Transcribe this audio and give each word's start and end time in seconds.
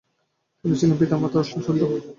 তিনি 0.63 0.75
ছিলেন 0.79 0.95
পিতা-মাতার 0.99 1.41
অষ্টম 1.41 1.59
সন্তান। 1.61 1.89